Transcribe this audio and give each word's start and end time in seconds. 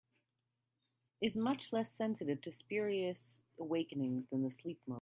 Is 1.21 1.37
much 1.37 1.71
less 1.71 1.91
sensitive 1.91 2.41
to 2.41 2.51
spurious 2.51 3.43
awakenings 3.59 4.29
than 4.29 4.41
the 4.41 4.49
sleep 4.49 4.79
mode. 4.87 4.89